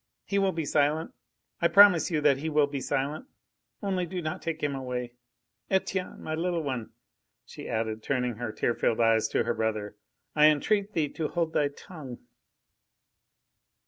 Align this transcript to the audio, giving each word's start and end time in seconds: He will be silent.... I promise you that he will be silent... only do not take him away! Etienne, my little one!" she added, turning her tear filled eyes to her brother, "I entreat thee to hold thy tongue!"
He 0.25 0.39
will 0.39 0.51
be 0.51 0.65
silent.... 0.65 1.13
I 1.61 1.67
promise 1.67 2.09
you 2.09 2.21
that 2.21 2.37
he 2.37 2.49
will 2.49 2.65
be 2.65 2.81
silent... 2.81 3.27
only 3.83 4.07
do 4.07 4.19
not 4.19 4.41
take 4.41 4.63
him 4.63 4.73
away! 4.73 5.13
Etienne, 5.69 6.23
my 6.23 6.33
little 6.33 6.63
one!" 6.63 6.93
she 7.45 7.69
added, 7.69 8.01
turning 8.01 8.37
her 8.37 8.51
tear 8.51 8.73
filled 8.73 8.99
eyes 8.99 9.27
to 9.27 9.43
her 9.43 9.53
brother, 9.53 9.95
"I 10.35 10.47
entreat 10.47 10.93
thee 10.93 11.09
to 11.09 11.27
hold 11.27 11.53
thy 11.53 11.67
tongue!" 11.67 12.17